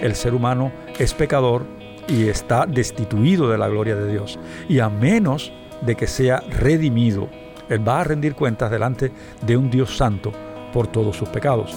[0.00, 1.64] el ser humano es pecador
[2.08, 4.38] y está destituido de la gloria de Dios.
[4.68, 7.28] Y a menos de que sea redimido,
[7.68, 9.12] Él va a rendir cuentas delante
[9.42, 10.32] de un Dios santo
[10.72, 11.76] por todos sus pecados.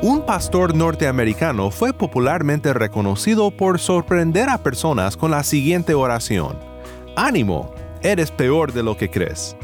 [0.00, 6.56] Un pastor norteamericano fue popularmente reconocido por sorprender a personas con la siguiente oración.
[7.16, 9.56] Ánimo, eres peor de lo que crees.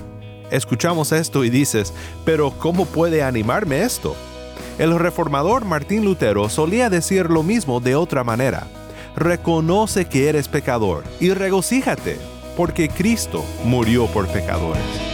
[0.50, 1.94] Escuchamos esto y dices,
[2.24, 4.16] pero ¿cómo puede animarme esto?
[4.78, 8.66] El reformador Martín Lutero solía decir lo mismo de otra manera.
[9.14, 12.18] Reconoce que eres pecador y regocíjate,
[12.56, 15.13] porque Cristo murió por pecadores.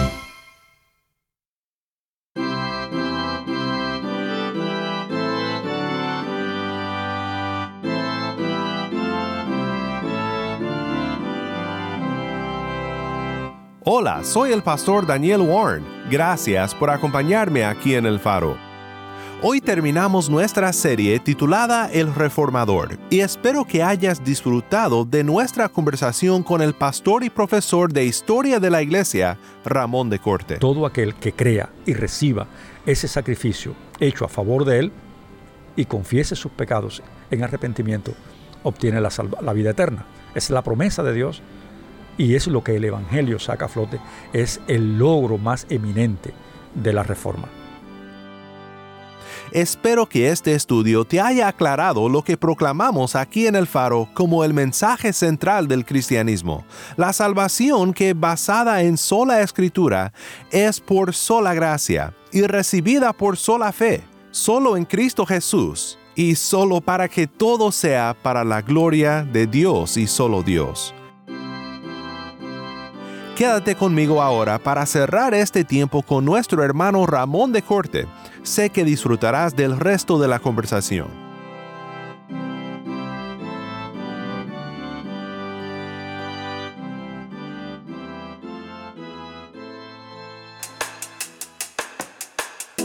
[13.83, 15.83] Hola, soy el pastor Daniel Warren.
[16.11, 18.55] Gracias por acompañarme aquí en El Faro.
[19.41, 26.43] Hoy terminamos nuestra serie titulada El Reformador y espero que hayas disfrutado de nuestra conversación
[26.43, 30.57] con el pastor y profesor de Historia de la Iglesia, Ramón de Corte.
[30.57, 32.45] Todo aquel que crea y reciba
[32.85, 34.91] ese sacrificio hecho a favor de él
[35.75, 38.13] y confiese sus pecados en arrepentimiento,
[38.61, 39.09] obtiene la,
[39.41, 40.05] la vida eterna.
[40.35, 41.41] Es la promesa de Dios
[42.21, 43.99] y es lo que el Evangelio saca a flote,
[44.31, 46.31] es el logro más eminente
[46.75, 47.49] de la reforma.
[49.51, 54.43] Espero que este estudio te haya aclarado lo que proclamamos aquí en el Faro como
[54.43, 56.63] el mensaje central del cristianismo,
[56.95, 60.13] la salvación que basada en sola escritura
[60.51, 66.81] es por sola gracia y recibida por sola fe, solo en Cristo Jesús y solo
[66.81, 70.93] para que todo sea para la gloria de Dios y solo Dios.
[73.41, 78.05] Quédate conmigo ahora para cerrar este tiempo con nuestro hermano Ramón de Corte.
[78.43, 81.30] Sé que disfrutarás del resto de la conversación.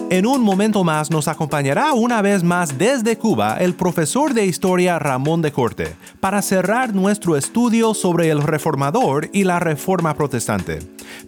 [0.08, 5.00] En un momento más nos acompañará una vez más desde Cuba el profesor de historia
[5.00, 10.78] Ramón de Corte para cerrar nuestro estudio sobre el reformador y la reforma protestante.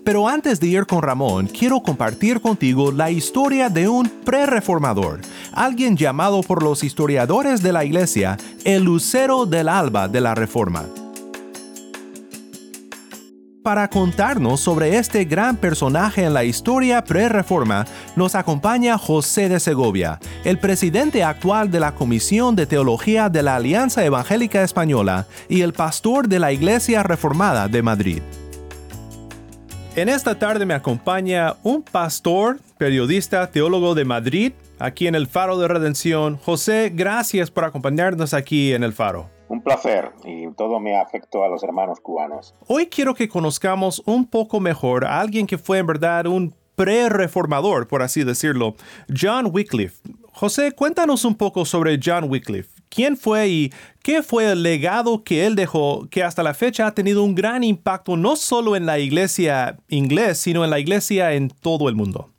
[0.04, 5.22] Pero antes de ir con Ramón, quiero compartir contigo la historia de un pre-reformador,
[5.52, 10.84] alguien llamado por los historiadores de la iglesia el lucero del alba de la reforma
[13.68, 17.84] para contarnos sobre este gran personaje en la historia pre-reforma,
[18.16, 23.56] nos acompaña José de Segovia, el presidente actual de la Comisión de Teología de la
[23.56, 28.22] Alianza Evangélica Española y el pastor de la Iglesia Reformada de Madrid.
[29.96, 35.58] En esta tarde me acompaña un pastor, periodista, teólogo de Madrid, aquí en el Faro
[35.58, 36.38] de Redención.
[36.38, 39.37] José, gracias por acompañarnos aquí en el Faro.
[39.48, 42.54] Un placer y todo me afecto a los hermanos cubanos.
[42.66, 47.88] Hoy quiero que conozcamos un poco mejor a alguien que fue en verdad un pre-reformador,
[47.88, 48.76] por así decirlo,
[49.08, 50.00] John Wycliffe.
[50.32, 52.70] José, cuéntanos un poco sobre John Wycliffe.
[52.88, 53.72] ¿Quién fue y
[54.02, 57.64] qué fue el legado que él dejó que hasta la fecha ha tenido un gran
[57.64, 62.30] impacto no solo en la iglesia inglés, sino en la iglesia en todo el mundo?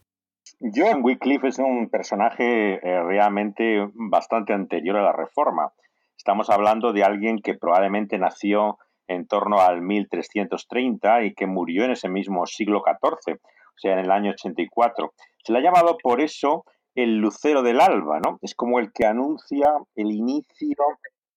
[0.62, 5.72] John Wycliffe es un personaje eh, realmente bastante anterior a la Reforma.
[6.20, 8.78] Estamos hablando de alguien que probablemente nació
[9.08, 14.00] en torno al 1330 y que murió en ese mismo siglo XIV, o sea, en
[14.00, 15.14] el año 84.
[15.42, 18.38] Se le ha llamado por eso el lucero del alba, ¿no?
[18.42, 20.76] Es como el que anuncia el inicio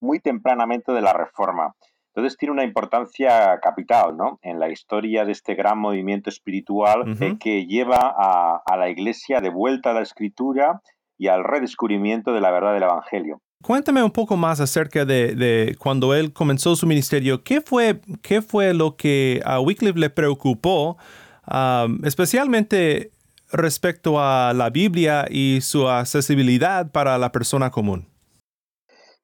[0.01, 1.73] muy tempranamente de la reforma.
[2.13, 4.37] Entonces tiene una importancia capital, ¿no?
[4.41, 7.05] En la historia de este gran movimiento espiritual
[7.39, 10.81] que lleva a, a la Iglesia de vuelta a la Escritura
[11.17, 13.39] y al redescubrimiento de la verdad del Evangelio.
[13.63, 17.45] Cuéntame un poco más acerca de, cuando él comenzó su ministerio.
[17.45, 20.97] ¿Qué fue, qué fue lo que a Wycliffe le preocupó,
[21.49, 23.11] um, especialmente
[23.53, 28.05] respecto a la Biblia y su accesibilidad para la persona común?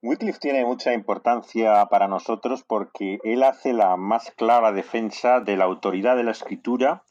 [0.01, 5.65] Wycliffe tiene mucha importancia para nosotros porque él hace la más clara defensa de la
[5.65, 7.03] autoridad de la escritura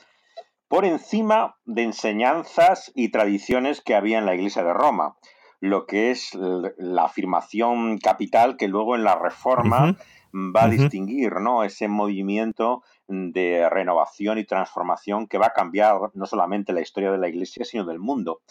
[0.66, 5.16] por encima de enseñanzas y tradiciones que había en la Iglesia de Roma,
[5.60, 9.96] lo que es la afirmación capital que luego en la Reforma
[10.32, 11.64] va a distinguir ¿no?
[11.64, 17.18] ese movimiento de renovación y transformación que va a cambiar no solamente la historia de
[17.18, 18.42] la Iglesia, sino del mundo.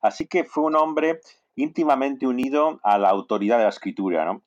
[0.00, 1.20] Así que fue un hombre
[1.54, 4.24] íntimamente unido a la autoridad de la escritura.
[4.24, 4.42] ¿no?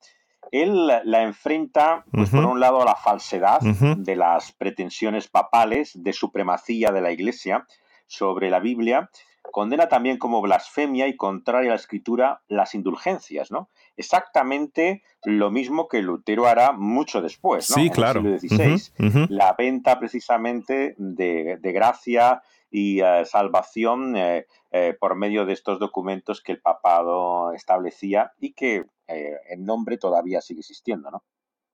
[0.52, 6.14] Él la enfrenta, pues, por un lado, a la falsedad de las pretensiones papales de
[6.14, 7.66] supremacía de la Iglesia
[8.08, 9.10] sobre la Biblia,
[9.52, 13.70] condena también como blasfemia y contraria a la escritura las indulgencias, ¿no?
[13.98, 17.76] Exactamente lo mismo que Lutero hará mucho después, ¿no?
[17.76, 18.22] Sí, claro.
[18.22, 19.28] En el siglo XVI.
[19.30, 22.42] La venta precisamente de, gracia
[22.72, 28.54] y eh, salvación eh, eh, por medio de estos documentos que el papado establecía y
[28.54, 31.24] que en nombre todavía sigue existiendo, ¿no?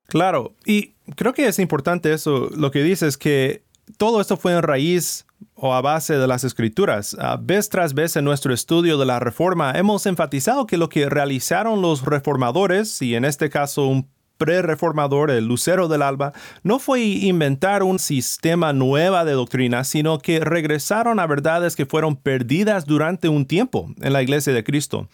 [0.07, 3.63] Claro, y creo que es importante eso, lo que dices, que
[3.98, 7.15] todo esto fue en raíz o a base de las escrituras.
[7.41, 11.81] vez tras vez en nuestro estudio de la reforma hemos enfatizado que lo que realizaron
[11.81, 16.33] los reformadores, y en este caso un pre-reformador, el lucero del alba,
[16.63, 22.15] no fue inventar un sistema nueva de doctrina, sino que regresaron a verdades que fueron
[22.15, 25.07] perdidas durante un tiempo en la iglesia de Cristo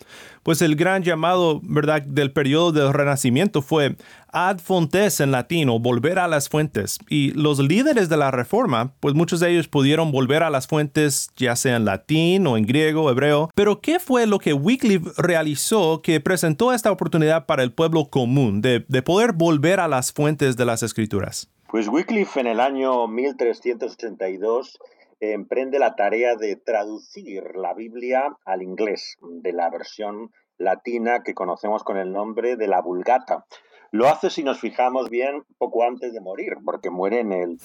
[0.44, 3.96] pues el gran llamado, ¿verdad?, del periodo del Renacimiento fue
[4.32, 7.00] ad fontes en latín o volver a las fuentes.
[7.10, 11.32] Y los líderes de la Reforma, pues muchos de ellos pudieron volver a las fuentes
[11.36, 13.50] ya sea en latín o en griego, hebreo.
[13.56, 18.62] Pero ¿qué fue lo que Wycliffe realizó que presentó esta oportunidad para el pueblo común
[18.62, 21.50] de, de poder volver a las fuentes de las escrituras?
[21.70, 24.78] Pues Wycliffe en el año 1382
[25.22, 31.84] emprende la tarea de traducir la Biblia al inglés, de la versión latina que conocemos
[31.84, 33.46] con el nombre de la Vulgata.
[33.92, 37.58] Lo hace, si nos fijamos bien, poco antes de morir, porque muere en el,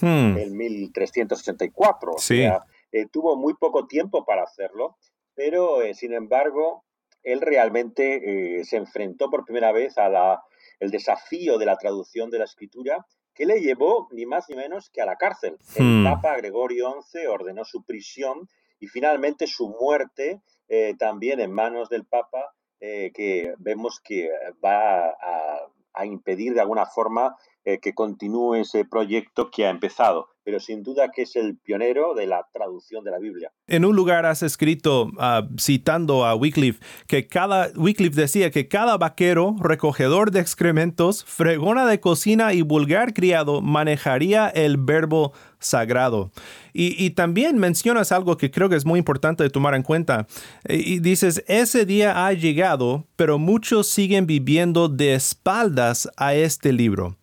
[0.51, 2.13] 1384.
[2.13, 2.15] Hmm.
[2.15, 4.97] O sea, eh, tuvo muy poco tiempo para hacerlo,
[5.35, 6.85] pero eh, sin embargo,
[7.23, 10.43] él realmente eh, se enfrentó por primera vez a la,
[10.81, 13.07] el desafío de la traducción de la escritura
[13.37, 15.59] que le llevó ni más ni menos que a la cárcel.
[15.77, 16.05] El hmm.
[16.05, 18.49] Papa Gregorio XI ordenó su prisión
[18.81, 24.31] y finalmente su muerte eh, también en manos del Papa, eh, que vemos que
[24.65, 30.61] va a, impedir de alguna forma eh, que continúe ese proyecto que ha empezado pero
[30.61, 33.51] sin duda que es el pionero de la traducción de la Biblia.
[33.67, 36.79] En un lugar has escrito, ah, citando a Wycliffe,
[37.09, 43.13] que cada, Wycliffe decía que cada vaquero, recogedor de excrementos, fregona de cocina y vulgar
[43.13, 46.31] criado manejaría el verbo sagrado.
[46.79, 50.27] Y, también mencionas algo que creo que es muy importante de tomar en cuenta.
[50.69, 57.17] Y dices, ese día ha llegado, pero muchos siguen viviendo de espaldas a este libro.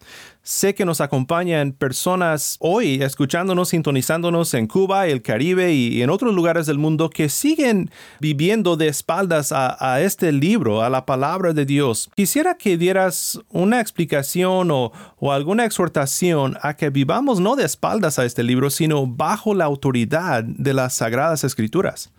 [0.45, 6.35] Sé que nos acompañan personas hoy escuchándonos, sintonizándonos en Cuba, el Caribe y en otros
[6.35, 11.65] lugares del mundo que siguen viviendo de espaldas a, este libro, a la palabra de
[11.65, 12.09] Dios.
[12.13, 18.19] Quisiera que dieras una explicación o, o alguna exhortación a que vivamos no de espaldas
[18.19, 22.11] a este libro, sino bajo la autoridad de las sagradas escrituras.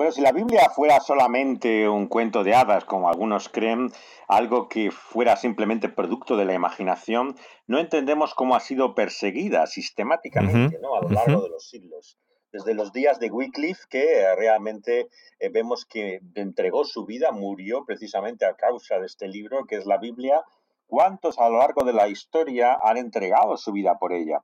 [0.00, 3.92] Bueno, si la Biblia fuera solamente un cuento de hadas, como algunos creen,
[4.28, 7.36] algo que fuera simplemente producto de la imaginación,
[7.66, 12.16] no entendemos cómo ha sido perseguida sistemáticamente a lo largo de los siglos.
[12.50, 18.46] Desde los días de Wycliffe, que realmente eh, vemos que entregó su vida, murió precisamente
[18.46, 20.42] a causa de este libro, que es la Biblia,
[20.86, 24.42] ¿cuántos a lo largo de la historia han entregado su vida por ella?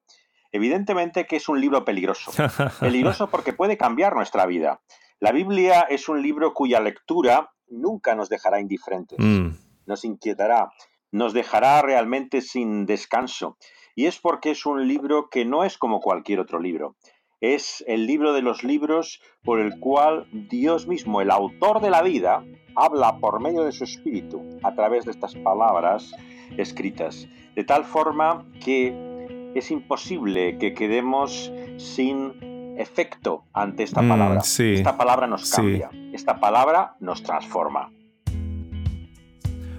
[0.53, 2.31] Evidentemente que es un libro peligroso.
[2.81, 4.83] Peligroso porque puede cambiar nuestra vida.
[5.21, 9.19] La Biblia es un libro cuya lectura nunca nos dejará indiferentes.
[9.19, 10.73] Mm nos inquietará,
[11.11, 13.57] nos dejará realmente sin descanso.
[13.95, 16.97] Y es porque es un libro que no es como cualquier otro libro.
[17.41, 22.03] Es el libro de los libros por el cual Dios mismo, el autor de la
[22.03, 22.45] vida,
[22.75, 26.13] habla por medio de su espíritu a través de estas palabras
[26.57, 27.27] escritas.
[27.55, 34.41] De tal forma que es imposible que quedemos sin efecto ante esta mm, palabra.
[34.41, 37.91] Esta palabra nos cambia, esta palabra nos transforma.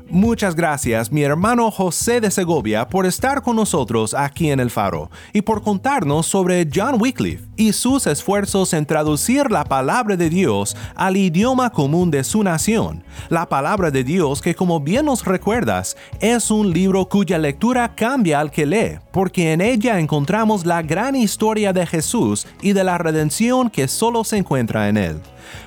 [0.09, 5.11] Muchas gracias, mi hermano José de Segovia, por estar con nosotros aquí en El Faro
[5.33, 10.77] y por contarnos sobre John Wycliffe y sus esfuerzos en traducir la palabra de Dios
[10.95, 13.03] al idioma común de su nación.
[13.27, 18.39] La palabra de Dios que, como bien nos recuerdas, es un libro cuya lectura cambia
[18.39, 22.97] al que lee, porque en ella encontramos la gran historia de Jesús y de la
[22.97, 25.21] redención que solo se encuentra en él.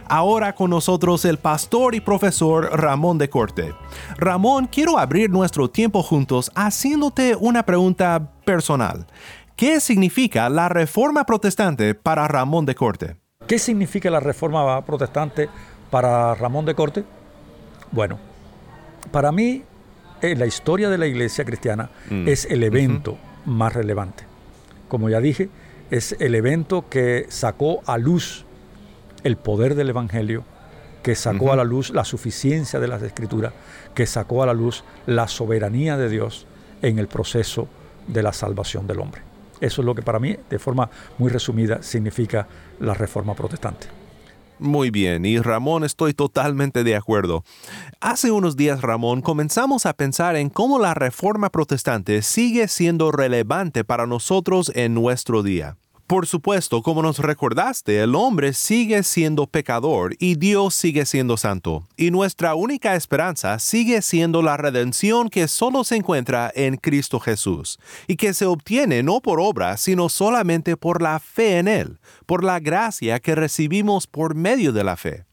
[0.08, 3.75] Ahora con nosotros el pastor y profesor Ramón de Corte.
[4.16, 9.06] Ramón, quiero abrir nuestro tiempo juntos haciéndote una pregunta personal.
[9.56, 13.16] ¿Qué significa la reforma protestante para Ramón de Corte?
[13.46, 15.49] ¿Qué significa la reforma protestante
[15.90, 17.04] para Ramón de Corte?
[17.92, 18.18] Bueno,
[19.10, 19.64] para mí,
[20.22, 22.28] en la historia de la iglesia cristiana mm.
[22.28, 24.25] es el evento más relevante.
[24.88, 25.49] Como ya dije,
[25.90, 28.46] es el evento que sacó a luz
[29.24, 30.44] el poder del Evangelio,
[31.02, 33.52] que sacó a la luz la suficiencia de las Escrituras,
[33.94, 36.46] que sacó a la luz la soberanía de Dios
[36.82, 37.68] en el proceso
[38.06, 39.22] de la salvación del hombre.
[39.60, 42.46] Eso es lo que para mí, de forma muy resumida, significa
[42.80, 43.88] la reforma protestante.
[44.58, 47.44] Muy bien, y Ramón, estoy totalmente de acuerdo.
[48.00, 53.84] Hace unos días, Ramón, comenzamos a pensar en cómo la reforma protestante sigue siendo relevante
[53.84, 55.78] para nosotros en nuestro día.
[56.10, 61.86] Por supuesto, como nos recordaste, el hombre sigue siendo pecador y Dios sigue siendo santo,
[61.96, 67.78] y nuestra única esperanza sigue siendo la redención que solo se encuentra en Cristo Jesús,
[68.08, 72.42] y que se obtiene no por obra, sino solamente por la fe en Él, por
[72.42, 75.29] la gracia que recibimos por medio de la fe.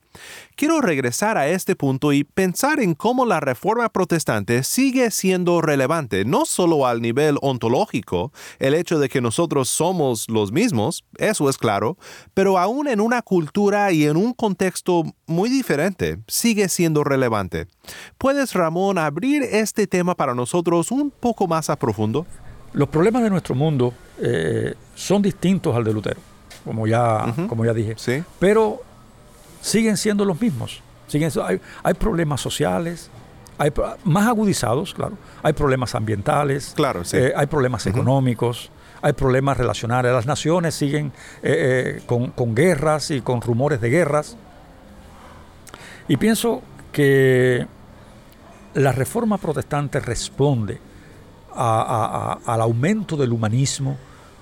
[0.58, 6.26] Quiero regresar a este punto y pensar en cómo la reforma protestante sigue siendo relevante,
[6.26, 11.60] no solo al nivel ontológico, el hecho de que nosotros somos los mismos, eso es
[11.60, 11.96] claro,
[12.34, 17.68] pero aún en una cultura y en un contexto muy diferente, sigue siendo relevante.
[18.18, 22.26] ¿Puedes, Ramón, abrir este tema para nosotros un poco más a profundo?
[22.74, 26.20] Los problemas de nuestro mundo eh, son distintos al de Lutero,
[26.66, 27.94] como ya, como ya dije.
[27.96, 28.24] ¿Sí?
[28.40, 28.87] Pero
[29.62, 30.82] siguen siendo los mismos.
[31.08, 33.10] Siguen, hay, hay problemas sociales,
[33.58, 33.72] hay,
[34.04, 35.18] más agudizados, claro.
[35.42, 38.70] Hay problemas ambientales, claro, eh, hay problemas económicos,
[39.02, 40.12] hay problemas relacionales.
[40.12, 41.08] Las naciones siguen
[41.42, 44.38] eh, eh, con, con, guerras y con rumores de guerras.
[46.08, 46.62] Y pienso
[46.92, 47.66] que
[48.74, 50.80] la reforma protestante responde
[51.56, 53.98] al aumento del humanismo,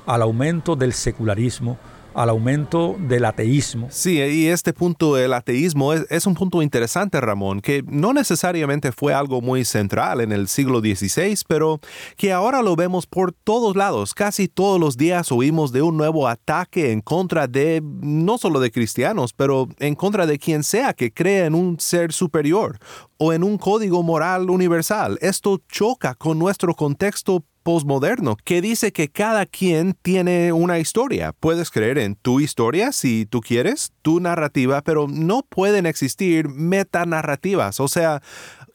[0.05, 1.77] al aumento del secularismo,
[2.15, 3.87] al aumento del ateísmo.
[3.91, 9.13] Sí, y este punto del ateísmo es, un punto interesante, Ramón, que no necesariamente fue
[9.13, 11.79] algo muy central en el siglo XVI, pero
[12.15, 14.13] que ahora lo vemos por todos lados.
[14.13, 18.71] Casi todos los días oímos de un nuevo ataque en contra de, no solo de
[18.71, 22.79] cristianos, pero en contra de quien sea que crea en un ser superior
[23.17, 25.17] o en un código moral universal.
[25.21, 31.33] Esto choca con nuestro contexto postmoderno que dice que cada quien tiene una historia.
[31.33, 37.79] Puedes creer en tu historia si tú quieres, tu narrativa, pero no pueden existir metanarrativas,
[37.79, 38.21] o sea,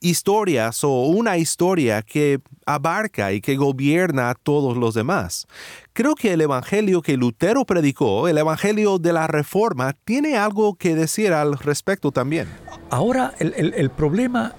[0.01, 5.47] historias o una historia que abarca y que gobierna a todos los demás.
[5.93, 10.97] Creo que el Evangelio que Lutero predicó, el Evangelio de la Reforma, tiene algo que
[10.97, 12.49] decir al respecto también.
[12.91, 14.57] Ahora, el, el problema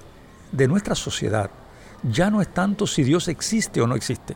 [0.54, 1.52] de nuestra sociedad
[2.04, 4.36] ya no es tanto si Dios existe o no existe.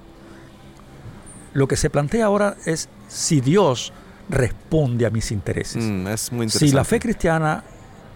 [1.54, 3.94] Lo que se plantea ahora es si Dios
[4.30, 5.84] responde a mis intereses.
[5.84, 7.64] Mm, es muy si la fe cristiana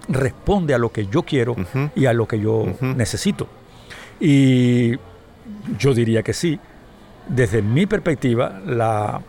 [0.07, 1.55] responde a lo que yo quiero
[1.95, 3.47] y a lo que yo necesito.
[4.19, 4.95] Y
[5.77, 6.59] yo diría que sí.
[7.27, 9.21] Desde mi perspectiva, la,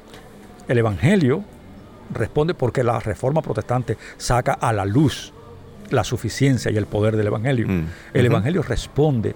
[0.66, 1.44] el Evangelio
[2.12, 5.32] responde porque la reforma protestante saca a la luz
[5.90, 7.68] la suficiencia y el poder del Evangelio.
[7.68, 9.34] Mm, el Evangelio responde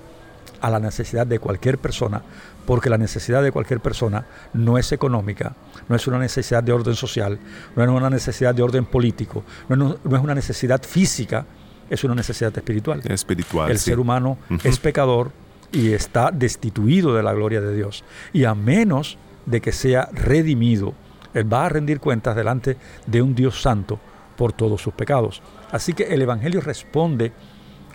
[0.60, 2.22] a la necesidad de cualquier persona,
[2.66, 5.54] porque la necesidad de cualquier persona no es económica,
[5.88, 7.38] no es una necesidad de orden social,
[7.76, 11.44] no es una necesidad de orden político, no es, una necesidad física,
[11.90, 13.02] es una necesidad espiritual.
[13.04, 13.70] Espiritual.
[13.70, 15.32] El ser humano es pecador
[15.70, 18.04] y está destituido de la gloria de Dios.
[18.32, 20.94] Y a menos de que sea redimido,
[21.34, 24.00] él va a rendir cuentas delante de un Dios santo
[24.36, 25.42] por todos sus pecados.
[25.70, 27.32] Así que el Evangelio responde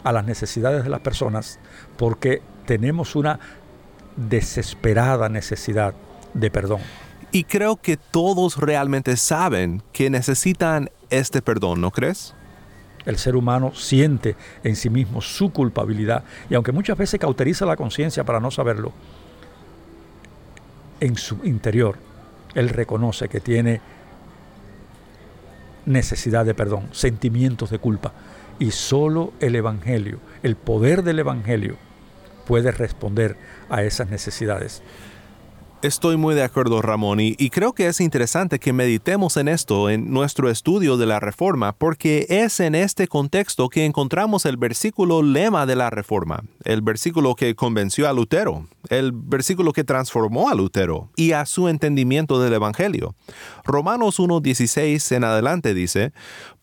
[0.03, 1.60] a las necesidades de las personas
[1.98, 3.39] porque tenemos una
[4.15, 5.94] desesperada necesidad
[6.34, 6.82] de perdón.
[7.32, 12.34] Y creo que todos realmente saben que necesitan este perdón, ¿no crees?
[13.06, 17.75] El ser humano siente en sí mismo su culpabilidad y aunque muchas veces cauteriza la
[17.75, 18.91] conciencia para no saberlo,
[21.00, 21.98] en su interior
[22.56, 23.79] él reconoce que tiene
[25.86, 28.12] necesidad de perdón, sentimientos de culpa.
[28.60, 31.78] Y solo el Evangelio, el poder del Evangelio,
[32.46, 33.38] puede responder
[33.70, 34.82] a esas necesidades.
[35.82, 40.12] Estoy muy de acuerdo, Ramón, y, creo que es interesante que meditemos en esto en
[40.12, 45.66] nuestro estudio de la Reforma, porque es en este contexto que encontramos el versículo lema
[45.66, 51.12] de la Reforma, el versículo que convenció a Lutero, el versículo que transformó a Lutero
[51.16, 53.16] y a su entendimiento del Evangelio.
[53.64, 56.12] Romanos 1.16 en adelante dice,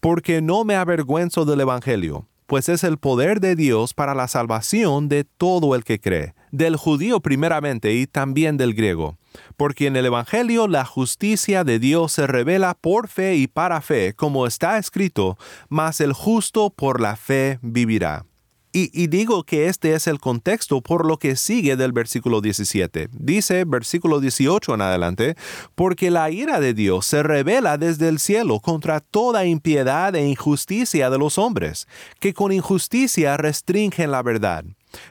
[0.00, 5.08] porque no me avergüenzo del Evangelio pues es el poder de Dios para la salvación
[5.08, 9.18] de todo el que cree, del judío primeramente y también del griego.
[9.56, 14.14] Porque en el Evangelio la justicia de Dios se revela por fe y para fe,
[14.14, 15.36] como está escrito,
[15.68, 18.24] mas el justo por la fe vivirá.
[18.78, 23.08] Y, digo que este es el contexto por lo que sigue del versículo 17.
[23.10, 25.34] Dice versículo 18 en adelante,
[25.74, 31.08] porque la ira de Dios se revela desde el cielo contra toda impiedad e injusticia
[31.08, 31.88] de los hombres,
[32.20, 34.66] que con injusticia restringen la verdad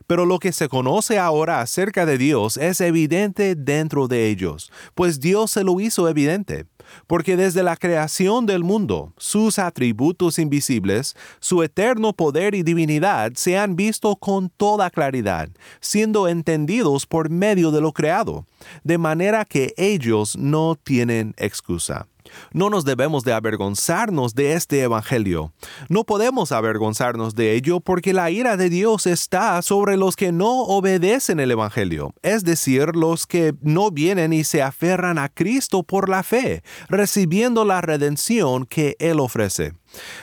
[0.07, 5.19] pero lo que se conoce ahora acerca de Dios es evidente dentro de ellos, pues
[5.19, 6.65] Dios se lo hizo evidente,
[7.08, 13.58] porque desde la creación del mundo, sus atributos invisibles, su eterno poder y divinidad se
[13.58, 15.50] han visto con toda claridad,
[15.80, 18.46] siendo entendidos por medio de lo creado,
[18.84, 22.08] de manera que ellos no tienen excusa.
[22.51, 25.53] No nos debemos de avergonzarnos de este Evangelio.
[25.89, 30.62] No podemos avergonzarnos de ello porque la ira de Dios está sobre los que no
[30.63, 36.10] obedecen el Evangelio, es decir, los que no vienen y se aferran a Cristo por
[36.10, 39.74] la fe, recibiendo la redención que Él ofrece.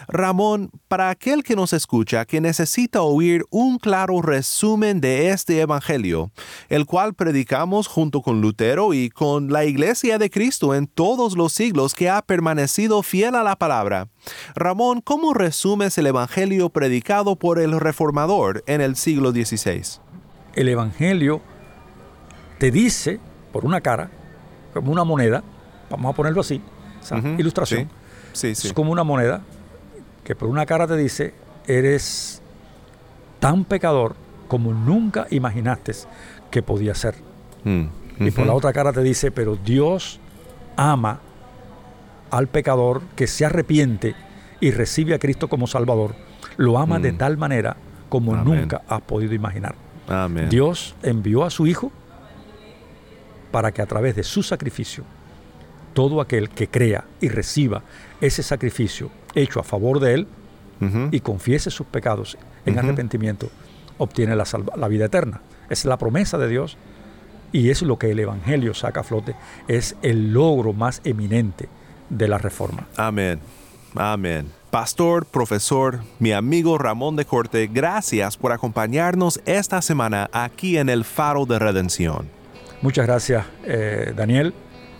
[0.09, 6.31] Ramón, para aquel que nos escucha que necesita oír un claro resumen de este Evangelio,
[6.69, 11.53] el cual predicamos junto con Lutero y con la Iglesia de Cristo en todos los
[11.53, 14.09] siglos que ha permanecido fiel a la palabra,
[14.55, 20.01] Ramón, ¿cómo resumes el Evangelio predicado por el Reformador en el siglo XVI?
[20.55, 21.41] El Evangelio
[22.59, 23.19] te dice,
[23.53, 24.11] por una cara,
[24.73, 25.43] como una moneda,
[25.91, 26.61] vamos a ponerlo así,
[27.39, 27.91] ilustración,
[28.43, 29.43] es como una moneda
[30.25, 31.35] que por una cara te dice,
[31.67, 32.43] eres
[33.41, 34.15] tan pecador
[34.49, 35.93] como nunca imaginaste
[36.51, 37.15] que podía ser.
[37.65, 37.85] Mm,
[38.21, 40.21] y por la otra cara te dice, pero Dios
[40.77, 41.21] ama
[42.31, 44.15] al pecador que se arrepiente
[44.61, 46.15] y recibe a Cristo como Salvador.
[46.57, 47.19] Lo ama de mm.
[47.19, 47.77] tal manera
[48.09, 49.75] como nunca has podido imaginar.
[50.51, 51.91] Dios envió a su Hijo
[53.51, 55.05] para que a través de su sacrificio,
[55.95, 57.83] todo aquel que crea y reciba
[58.21, 60.27] ese sacrificio hecho a favor de Él
[61.13, 63.51] y confiese sus pecados en arrepentimiento,
[63.99, 64.45] obtiene la,
[64.77, 65.41] la vida eterna.
[65.71, 66.77] Es la promesa de Dios
[67.53, 69.37] y es lo que el Evangelio saca a flote,
[69.69, 71.69] es el logro más eminente
[72.09, 72.89] de la reforma.
[72.97, 73.39] Amén.
[73.95, 74.51] Amén.
[74.71, 81.05] Pastor, profesor, mi amigo Ramón de Corte, gracias por acompañarnos esta semana aquí en el
[81.05, 82.29] Faro de Redención.
[82.81, 84.55] Muchas gracias, eh, Daniel,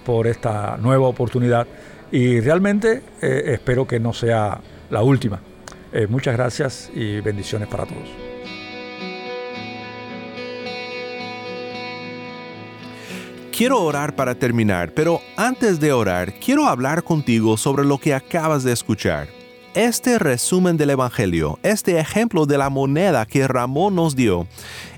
[0.05, 1.67] por esta nueva oportunidad
[2.13, 5.41] y realmente eh, espero que no sea la última.
[5.93, 8.09] Eh, muchas gracias y bendiciones para todos.
[13.51, 18.63] Quiero orar para terminar, pero antes de orar, quiero hablar contigo sobre lo que acabas
[18.63, 19.29] de escuchar.
[19.75, 24.47] Este resumen del Evangelio, este ejemplo de la moneda que Ramón nos dio,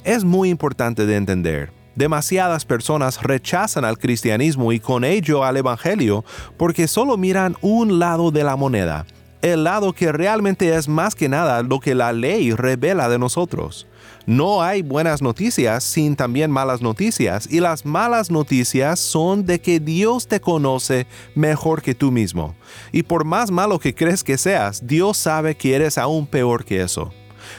[0.03, 1.84] es muy importante de entender.
[1.95, 6.25] Demasiadas personas rechazan al cristianismo y con ello al Evangelio
[6.57, 9.07] porque solo miran un lado de la moneda,
[9.43, 13.87] el lado que realmente es más que nada lo que la ley revela de nosotros.
[14.27, 19.81] No hay buenas noticias sin también malas noticias y las malas noticias son de que
[19.81, 22.55] Dios te conoce mejor que tú mismo.
[22.91, 26.81] Y por más malo que crees que seas, Dios sabe que eres aún peor que
[26.81, 27.13] eso.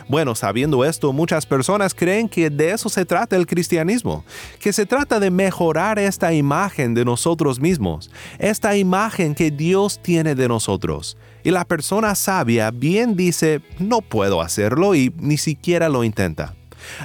[0.07, 4.23] Bueno, sabiendo esto, muchas personas creen que de eso se trata el cristianismo,
[4.59, 10.35] que se trata de mejorar esta imagen de nosotros mismos, esta imagen que Dios tiene
[10.35, 11.17] de nosotros.
[11.43, 16.53] Y la persona sabia bien dice, no puedo hacerlo y ni siquiera lo intenta.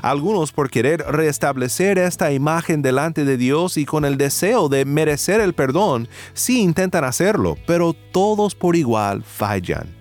[0.02, 5.40] Algunos por querer restablecer esta imagen delante de Dios y con el deseo de merecer
[5.40, 9.99] el perdón, sí intentan hacerlo, pero todos por igual fallan.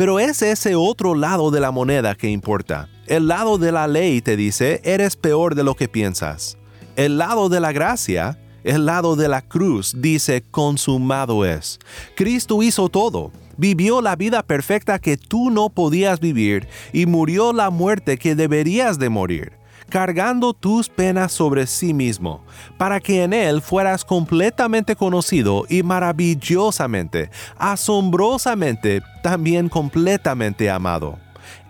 [0.00, 2.88] Pero es ese otro lado de la moneda que importa.
[3.06, 6.56] El lado de la ley te dice, eres peor de lo que piensas.
[6.96, 11.78] El lado de la gracia, el lado de la cruz, dice, consumado es.
[12.16, 13.30] Cristo hizo todo.
[13.58, 18.98] Vivió la vida perfecta que tú no podías vivir y murió la muerte que deberías
[18.98, 19.59] de morir
[19.90, 22.42] cargando tus penas sobre sí mismo,
[22.78, 31.18] para que en Él fueras completamente conocido y maravillosamente, asombrosamente, también completamente amado.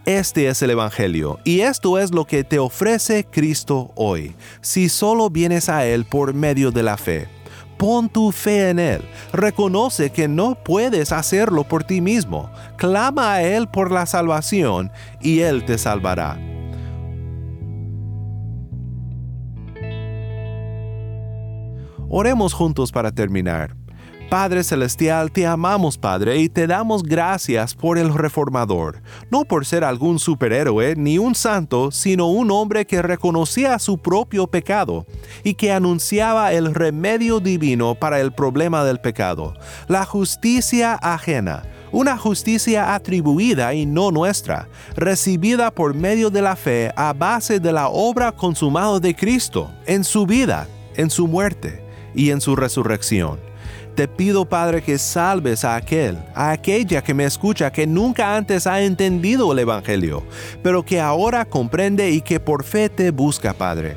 [0.05, 5.29] Este es el Evangelio y esto es lo que te ofrece Cristo hoy, si solo
[5.29, 7.29] vienes a Él por medio de la fe.
[7.77, 9.03] Pon tu fe en Él,
[9.33, 15.41] reconoce que no puedes hacerlo por ti mismo, clama a Él por la salvación y
[15.41, 16.39] Él te salvará.
[22.13, 23.77] Oremos juntos para terminar.
[24.29, 29.85] Padre Celestial, te amamos Padre y te damos gracias por el reformador, no por ser
[29.85, 35.07] algún superhéroe ni un santo, sino un hombre que reconocía su propio pecado
[35.45, 39.55] y que anunciaba el remedio divino para el problema del pecado,
[39.87, 46.93] la justicia ajena una justicia atribuida y no nuestra, recibida por medio de la fe
[46.95, 52.31] a base de la obra consumada de Cristo en su vida, en su muerte y
[52.31, 53.39] en su resurrección.
[53.95, 58.67] Te pido, Padre, que salves a aquel, a aquella que me escucha, que nunca antes
[58.67, 60.23] ha entendido el Evangelio,
[60.63, 63.97] pero que ahora comprende y que por fe te busca, Padre.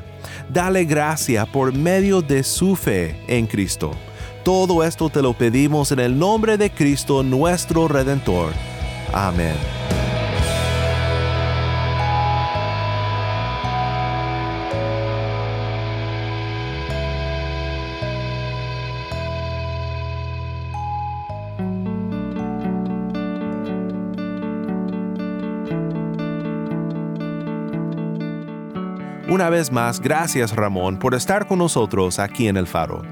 [0.52, 3.92] Dale gracia por medio de su fe en Cristo.
[4.44, 8.52] Todo esto te lo pedimos en el nombre de Cristo nuestro Redentor.
[9.12, 9.73] Amén.
[29.34, 33.02] Una vez más, gracias Ramón por estar con nosotros aquí en el faro.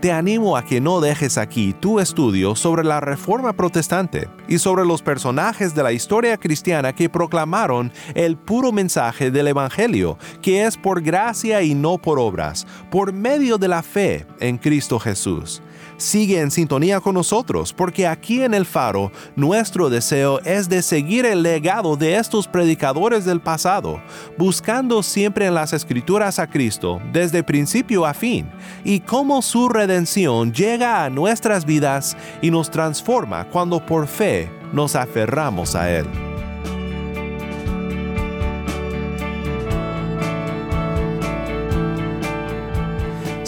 [0.00, 4.84] Te animo a que no dejes aquí tu estudio sobre la Reforma Protestante y sobre
[4.84, 10.76] los personajes de la historia cristiana que proclamaron el puro mensaje del Evangelio, que es
[10.76, 15.60] por gracia y no por obras, por medio de la fe en Cristo Jesús.
[15.98, 21.26] Sigue en sintonía con nosotros porque aquí en el faro nuestro deseo es de seguir
[21.26, 24.00] el legado de estos predicadores del pasado,
[24.38, 28.48] buscando siempre en las escrituras a Cristo desde principio a fin
[28.84, 34.94] y cómo su redención llega a nuestras vidas y nos transforma cuando por fe nos
[34.94, 36.27] aferramos a Él.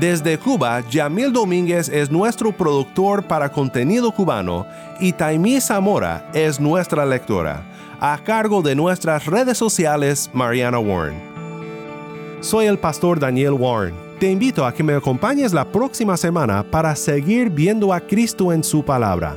[0.00, 4.66] Desde Cuba, Yamil Domínguez es nuestro productor para contenido cubano
[4.98, 7.62] y Taimí Zamora es nuestra lectora,
[8.00, 11.20] a cargo de nuestras redes sociales Mariana Warren.
[12.40, 13.94] Soy el pastor Daniel Warren.
[14.18, 18.64] Te invito a que me acompañes la próxima semana para seguir viendo a Cristo en
[18.64, 19.36] su palabra